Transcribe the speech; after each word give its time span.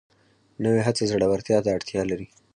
نوې 0.63 0.81
هڅه 0.87 1.03
زړورتیا 1.11 1.57
ته 1.65 1.69
اړتیا 1.77 2.01
لري 2.11 2.27